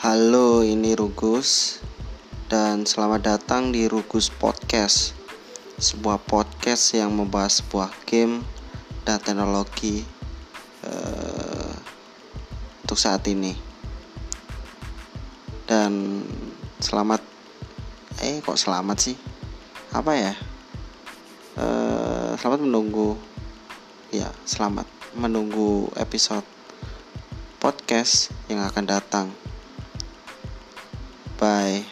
Halo, 0.00 0.64
ini 0.64 0.96
Rugus 0.96 1.76
dan 2.48 2.88
selamat 2.88 3.20
datang 3.20 3.68
di 3.68 3.84
Rugus 3.84 4.32
Podcast. 4.32 5.12
Sebuah 5.76 6.24
podcast 6.24 6.96
yang 6.96 7.12
membahas 7.12 7.60
sebuah 7.60 7.92
game 8.08 8.40
dan 9.04 9.20
teknologi 9.20 10.00
uh, 10.88 11.76
untuk 12.80 12.96
saat 12.96 13.28
ini. 13.28 13.52
Dan 15.68 16.24
selamat 16.80 17.20
eh 18.24 18.40
kok 18.40 18.56
selamat 18.56 18.96
sih? 18.96 19.20
Apa 19.92 20.16
ya? 20.16 20.32
Uh, 21.60 22.32
selamat 22.40 22.64
menunggu 22.64 23.20
ya, 24.08 24.32
selamat 24.48 24.88
menunggu 25.12 25.92
episode 26.00 26.48
podcast 27.60 28.32
yang 28.48 28.64
akan 28.64 28.88
datang. 28.88 29.28
Bye. 31.40 31.86